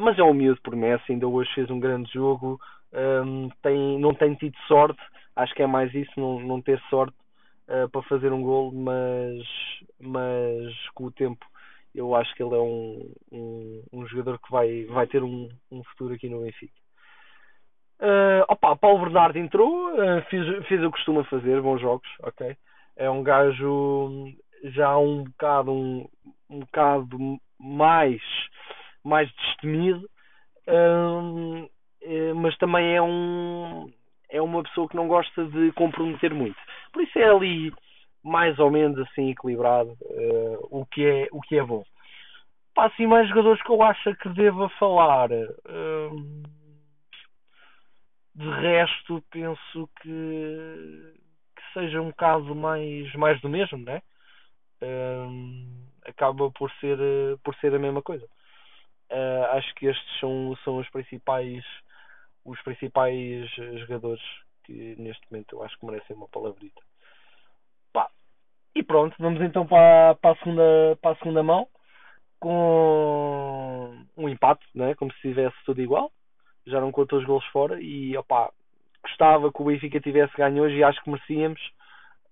mas 0.00 0.18
é 0.18 0.22
um 0.22 0.32
miúdo 0.32 0.60
promessa, 0.62 1.04
ainda 1.10 1.28
hoje 1.28 1.52
fez 1.54 1.70
um 1.70 1.78
grande 1.78 2.10
jogo, 2.12 2.58
um, 2.92 3.50
tem, 3.62 3.98
não 3.98 4.14
tem 4.14 4.34
tido 4.34 4.56
sorte, 4.66 5.00
acho 5.36 5.54
que 5.54 5.62
é 5.62 5.66
mais 5.66 5.92
isso, 5.94 6.12
não, 6.16 6.40
não 6.40 6.60
ter 6.60 6.80
sorte 6.88 7.16
uh, 7.68 7.88
para 7.90 8.02
fazer 8.02 8.32
um 8.32 8.42
gol, 8.42 8.72
mas, 8.72 9.42
mas 10.00 10.88
com 10.94 11.04
o 11.04 11.12
tempo 11.12 11.44
eu 11.94 12.14
acho 12.14 12.34
que 12.34 12.42
ele 12.42 12.54
é 12.54 12.58
um, 12.58 13.12
um, 13.32 13.82
um 13.92 14.06
jogador 14.06 14.38
que 14.38 14.50
vai, 14.50 14.84
vai 14.86 15.06
ter 15.06 15.22
um, 15.22 15.48
um 15.70 15.82
futuro 15.84 16.14
aqui 16.14 16.28
no 16.28 16.42
Benfica. 16.42 16.72
Uh, 18.00 18.44
opa, 18.46 18.76
Paulo 18.76 19.00
Bernardo 19.00 19.38
entrou, 19.38 19.92
uh, 19.92 20.22
fez, 20.30 20.66
fez 20.66 20.80
o 20.80 20.84
que 20.84 20.98
costuma 20.98 21.24
fazer, 21.24 21.60
bons 21.60 21.80
jogos, 21.80 22.08
ok? 22.22 22.56
É 22.96 23.10
um 23.10 23.24
gajo 23.24 24.32
já 24.62 24.96
um 24.96 25.24
bocado 25.24 25.72
um, 25.72 26.08
um 26.48 26.60
bocado 26.60 27.18
mais 27.58 28.20
mais 29.02 29.28
destemido, 29.32 30.08
uh, 30.68 31.68
mas 32.36 32.56
também 32.58 32.94
é 32.94 33.02
um 33.02 33.90
é 34.30 34.40
uma 34.40 34.62
pessoa 34.62 34.88
que 34.88 34.96
não 34.96 35.08
gosta 35.08 35.44
de 35.46 35.72
comprometer 35.72 36.32
muito. 36.32 36.56
Por 36.92 37.02
isso 37.02 37.18
é 37.18 37.24
ali 37.24 37.72
mais 38.22 38.58
ou 38.60 38.70
menos 38.70 38.98
assim 38.98 39.30
equilibrado, 39.30 39.96
o, 40.70 40.84
que 40.84 41.04
é, 41.04 41.28
o 41.32 41.40
que 41.40 41.56
é 41.58 41.64
bom. 41.64 41.82
Pá, 42.74 42.86
assim, 42.86 43.06
mais 43.06 43.26
jogadores 43.28 43.62
que 43.62 43.70
eu 43.70 43.82
acho 43.82 44.14
que 44.16 44.28
deva 44.28 44.68
falar. 44.78 45.30
Uh, 45.30 46.42
de 48.38 48.48
resto, 48.48 49.22
penso 49.30 49.90
que, 50.00 51.14
que 51.56 51.72
seja 51.72 52.00
um 52.00 52.12
caso 52.12 52.54
mais, 52.54 53.12
mais 53.14 53.40
do 53.40 53.48
mesmo, 53.48 53.78
né? 53.78 54.00
Uh, 54.80 55.88
acaba 56.06 56.48
por 56.52 56.70
ser, 56.80 56.98
por 57.42 57.54
ser 57.56 57.74
a 57.74 57.78
mesma 57.78 58.00
coisa. 58.00 58.24
Uh, 59.10 59.44
acho 59.56 59.74
que 59.74 59.86
estes 59.86 60.20
são, 60.20 60.56
são 60.64 60.78
os 60.78 60.88
principais 60.90 61.64
os 62.44 62.60
principais 62.62 63.50
jogadores 63.80 64.22
que 64.64 64.94
neste 64.98 65.20
momento 65.30 65.56
eu 65.56 65.62
acho 65.62 65.78
que 65.78 65.84
merecem 65.84 66.16
uma 66.16 66.28
palavrita. 66.28 66.80
Pá. 67.92 68.08
E 68.74 68.82
pronto, 68.82 69.14
vamos 69.18 69.40
então 69.42 69.66
para, 69.66 70.14
para, 70.14 70.32
a 70.32 70.36
segunda, 70.36 70.98
para 71.02 71.10
a 71.12 71.16
segunda 71.16 71.42
mão 71.42 71.68
com 72.40 74.06
um 74.16 74.28
empate, 74.28 74.64
né? 74.74 74.94
como 74.94 75.12
se 75.14 75.20
tivesse 75.20 75.56
tudo 75.64 75.82
igual. 75.82 76.10
Já 76.68 76.80
não 76.80 76.92
contou 76.92 77.18
os 77.18 77.24
gols 77.24 77.44
fora 77.46 77.80
e 77.80 78.16
opá, 78.16 78.50
gostava 79.02 79.52
que 79.52 79.62
o 79.62 79.64
Benfica 79.64 80.00
tivesse 80.00 80.36
ganho 80.36 80.62
hoje 80.62 80.76
e 80.76 80.84
acho 80.84 81.02
que 81.02 81.10
merecíamos. 81.10 81.60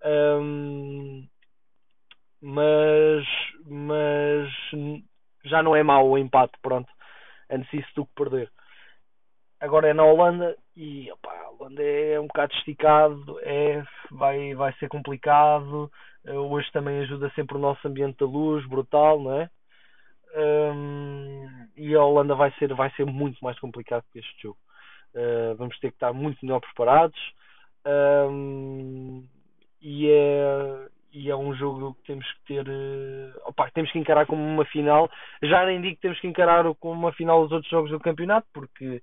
Um, 0.04 1.26
mas, 2.40 3.26
mas 3.64 4.48
já 5.44 5.62
não 5.62 5.74
é 5.74 5.82
mau 5.82 6.08
o 6.08 6.18
empate, 6.18 6.52
pronto. 6.62 6.90
Antes 7.50 7.72
isso 7.72 7.88
do 7.94 8.06
que 8.06 8.14
perder 8.14 8.50
agora 9.60 9.88
é 9.88 9.94
na 9.94 10.04
Holanda 10.04 10.56
e 10.76 11.10
opa, 11.12 11.30
a 11.30 11.50
Holanda 11.50 11.82
é 11.82 12.20
um 12.20 12.26
bocado 12.26 12.54
esticado, 12.54 13.38
é, 13.40 13.82
vai, 14.10 14.54
vai 14.54 14.72
ser 14.74 14.88
complicado. 14.88 15.90
Uh, 16.24 16.52
hoje 16.52 16.70
também 16.72 17.00
ajuda 17.00 17.30
sempre 17.34 17.56
o 17.56 17.60
nosso 17.60 17.86
ambiente 17.86 18.18
da 18.18 18.26
luz, 18.26 18.66
brutal, 18.66 19.20
não 19.20 19.40
é? 19.40 19.50
Um, 20.36 21.35
e 21.76 21.94
a 21.94 22.02
Holanda 22.02 22.34
vai 22.34 22.50
ser, 22.52 22.72
vai 22.74 22.90
ser 22.92 23.04
muito 23.04 23.38
mais 23.42 23.58
complicado 23.58 24.04
que 24.12 24.18
este 24.18 24.42
jogo. 24.42 24.58
Uh, 25.14 25.54
vamos 25.56 25.78
ter 25.78 25.90
que 25.90 25.96
estar 25.96 26.12
muito 26.12 26.38
melhor 26.42 26.60
preparados. 26.60 27.18
Um, 27.86 29.24
e 29.80 30.10
é, 30.10 30.88
e 31.12 31.30
é 31.30 31.36
um 31.36 31.54
jogo 31.54 31.94
que 31.94 32.02
temos 32.08 32.26
que 32.32 32.54
ter 32.54 32.66
uh, 32.68 33.40
opa, 33.44 33.70
temos 33.70 33.92
que 33.92 33.98
encarar 33.98 34.26
como 34.26 34.42
uma 34.42 34.64
final 34.64 35.08
já 35.40 35.64
nem 35.64 35.80
digo 35.80 35.94
que 35.94 36.02
temos 36.02 36.18
que 36.18 36.26
encarar 36.26 36.64
como 36.80 36.94
uma 36.94 37.12
final 37.12 37.44
os 37.44 37.52
outros 37.52 37.70
jogos 37.70 37.92
do 37.92 38.00
campeonato 38.00 38.48
porque 38.52 39.00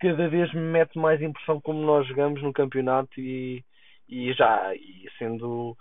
cada 0.00 0.28
vez 0.28 0.50
me 0.54 0.62
mete 0.62 0.98
mais 0.98 1.20
impressão 1.20 1.60
como 1.60 1.84
nós 1.84 2.06
jogamos 2.08 2.42
no 2.42 2.54
campeonato 2.54 3.20
e, 3.20 3.62
e 4.08 4.32
já 4.32 4.74
e 4.74 5.06
sendo 5.18 5.76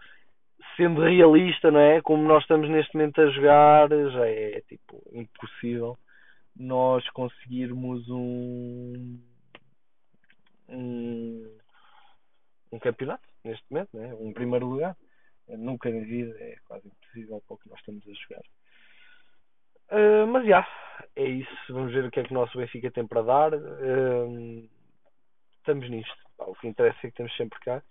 sendo 0.78 1.02
realista, 1.02 1.72
não 1.72 1.80
é? 1.80 2.02
Como 2.02 2.24
nós 2.24 2.44
estamos 2.44 2.70
neste 2.70 2.96
momento 2.96 3.22
a 3.22 3.30
jogar, 3.30 3.90
já 3.90 4.28
é 4.28 4.62
tipo 4.68 5.02
impossível 5.14 5.98
nós 6.62 7.08
conseguirmos 7.10 8.08
um 8.10 9.20
um, 10.70 11.58
um 12.72 12.80
campeonato 12.80 13.28
neste 13.44 13.66
momento, 13.70 13.90
não 13.94 14.04
é? 14.04 14.14
Um 14.14 14.34
primeiro 14.34 14.68
lugar. 14.68 14.96
Nunca 15.48 15.90
na 15.90 16.02
vida 16.02 16.34
é 16.40 16.56
quase 16.66 16.88
impossível 16.88 17.42
para 17.46 17.56
o 17.56 17.58
que 17.58 17.70
nós 17.70 17.80
estamos 17.80 18.08
a 18.08 18.14
jogar. 18.14 18.44
Uh, 19.92 20.28
mas 20.28 20.48
já, 20.48 20.66
é 21.16 21.26
isso. 21.26 21.74
Vamos 21.74 21.92
ver 21.92 22.06
o 22.06 22.12
que 22.12 22.22
é 22.22 22.24
que 22.24 22.32
o 22.32 22.34
nosso 22.34 22.58
Benfica 22.58 22.90
tem 22.92 23.06
para 23.06 23.22
dar. 23.22 23.54
Uh, 23.54 24.70
estamos 25.58 25.90
nisto. 25.90 26.16
O 26.38 26.56
que 26.56 26.68
interessa 26.68 26.98
é 27.00 27.02
que 27.02 27.08
estamos 27.08 27.36
sempre 27.36 27.60
cá. 27.60 27.84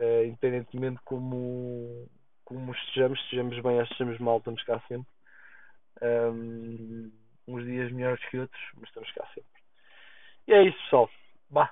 Uh, 0.00 0.24
independentemente 0.24 1.00
como, 1.04 2.08
como 2.44 2.72
estejamos, 2.72 3.20
estejamos 3.20 3.62
bem 3.62 3.76
ou 3.76 3.82
estejamos 3.82 4.18
mal, 4.18 4.38
estamos 4.38 4.62
cá 4.64 4.82
sempre. 4.88 5.08
Uns 7.46 7.64
dias 7.64 7.92
melhores 7.92 8.24
que 8.28 8.38
outros, 8.38 8.62
mas 8.74 8.88
estamos 8.88 9.10
cá 9.12 9.26
sempre. 9.34 9.50
E 10.48 10.52
é 10.52 10.62
isso, 10.62 10.78
pessoal. 10.84 11.10
Bah, 11.50 11.70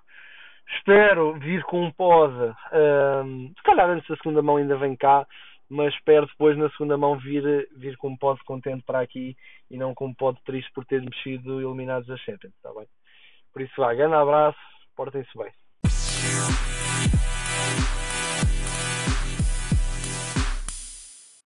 espero 0.77 1.39
vir 1.39 1.63
com 1.65 1.85
um 1.85 1.93
pod. 1.93 2.35
Um, 2.73 3.53
se 3.57 3.63
calhar 3.63 3.89
antes 3.91 4.09
da 4.09 4.17
segunda 4.17 4.43
mão 4.43 4.57
ainda 4.57 4.77
vem 4.77 4.97
cá 4.97 5.27
mas 5.69 5.95
espero 5.95 6.27
depois 6.27 6.57
na 6.57 6.71
segunda 6.71 6.97
mão 6.97 7.19
vir, 7.19 7.69
vir 7.77 7.97
com 7.97 8.11
um 8.11 8.17
pod 8.17 8.43
contente 8.45 8.85
para 8.85 9.01
aqui 9.01 9.37
e 9.71 9.77
não 9.77 9.95
com 9.95 10.07
um 10.07 10.15
pod 10.15 10.39
triste 10.45 10.71
por 10.73 10.85
ter 10.85 11.03
mexido 11.03 11.61
eliminados 11.61 12.09
a 12.11 12.17
Champions, 12.17 12.55
está 12.55 12.73
bem? 12.73 12.87
Por 13.53 13.63
isso, 13.63 13.73
vá, 13.77 13.95
grande 13.95 14.15
abraço, 14.15 14.59
portem-se 14.97 15.37
bem. 15.37 15.53